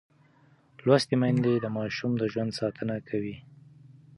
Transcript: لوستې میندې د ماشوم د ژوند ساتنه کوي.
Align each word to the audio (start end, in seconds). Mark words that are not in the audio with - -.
لوستې 0.85 1.15
میندې 1.21 1.53
د 1.59 1.65
ماشوم 1.77 2.11
د 2.17 2.23
ژوند 2.31 2.51
ساتنه 2.59 2.95
کوي. 3.09 3.35